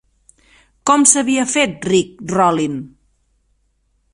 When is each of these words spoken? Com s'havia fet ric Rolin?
Com 0.91 1.03
s'havia 1.11 1.45
fet 1.57 1.85
ric 1.91 2.09
Rolin? 2.33 2.81